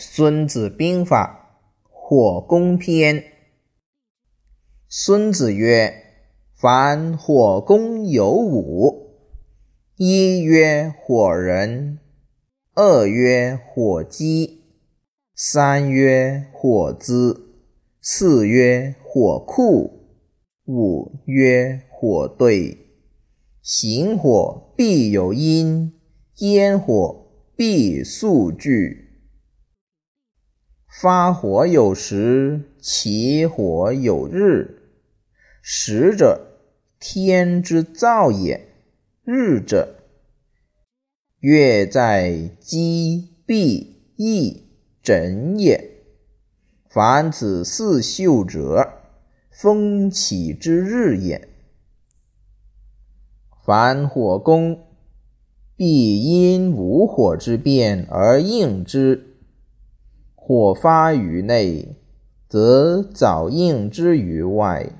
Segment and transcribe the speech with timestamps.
[0.00, 1.58] 孙子兵法·
[1.90, 3.24] 火攻篇。
[4.88, 5.92] 孙子曰
[6.54, 9.16] ：“凡火攻有五：
[9.96, 11.98] 一曰火人，
[12.74, 14.62] 二曰火鸡，
[15.34, 17.56] 三曰火资，
[18.00, 20.14] 四曰火库，
[20.66, 22.78] 五曰火对。
[23.60, 25.92] 行火必有因，
[26.36, 27.26] 烟火
[27.56, 29.06] 必速聚。”
[31.00, 34.82] 发火有时，起火有日。
[35.62, 36.58] 时者，
[36.98, 38.62] 天之造也；
[39.24, 39.94] 日者，
[41.38, 44.60] 月在积闭翳
[45.00, 45.88] 枕也。
[46.90, 48.94] 凡此四秀者，
[49.52, 51.48] 风起之日也。
[53.64, 54.80] 凡火攻，
[55.76, 59.37] 必因无火之变而应之。
[60.48, 61.94] 火发于内，
[62.48, 64.94] 则早应之于外；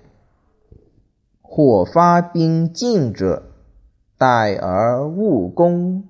[1.41, 3.45] 火发兵进者，
[4.19, 6.07] 待而勿攻。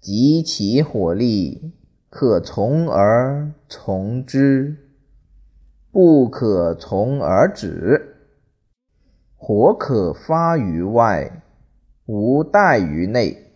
[0.00, 1.70] 及其火力，
[2.10, 4.76] 可从而从之，
[5.92, 8.16] 不可从而止。
[9.36, 11.44] 火可发于外，
[12.06, 13.52] 无待于内，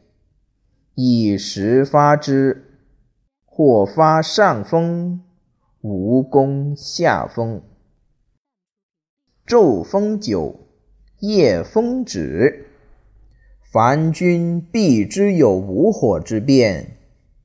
[0.95, 2.63] 以时发之。
[3.59, 5.23] 火发上风，
[5.81, 7.63] 无攻下风。
[9.47, 10.61] 昼风久，
[11.21, 12.67] 夜风止。
[13.73, 16.99] 凡军必知有无火之变，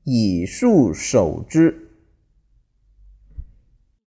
[0.04, 1.88] 以速守之。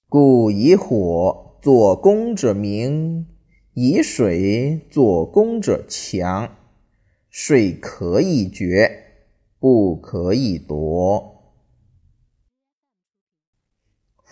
[0.08, 3.28] 故以火作攻者明，
[3.74, 6.50] 以水作攻者强。
[7.30, 8.90] 水可以决，
[9.60, 11.38] 不可以夺。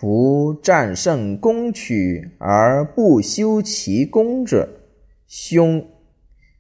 [0.01, 4.81] 夫战胜攻取而不修其功者，
[5.27, 5.87] 凶。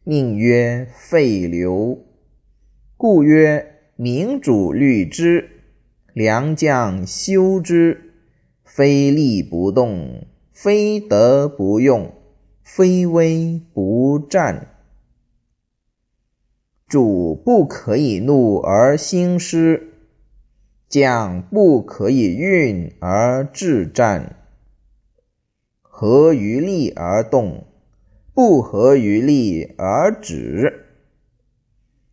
[0.04, 2.04] 命曰废流。
[2.98, 5.62] 故曰：明主虑之，
[6.12, 8.12] 良将修之。
[8.62, 12.12] 非利不动，非德不用，
[12.62, 14.68] 非威不战。
[16.86, 19.89] 主不可以怒而兴师。
[20.90, 24.34] 将不可以运而制战，
[25.80, 27.64] 合于利而动，
[28.34, 30.86] 不合于利而止。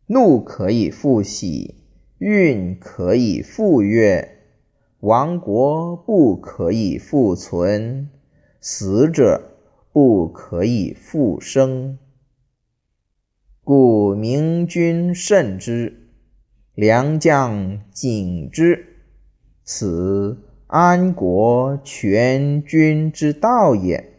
[0.05, 1.73] 怒可以复喜，
[2.19, 4.43] 运可以复悦，
[4.99, 8.07] 亡国不可以复存，
[8.61, 9.57] 死者
[9.91, 11.97] 不可以复生。
[13.63, 16.06] 故明君慎之。
[16.77, 18.85] 良将谨之，
[19.63, 24.16] 此安国全军之道也。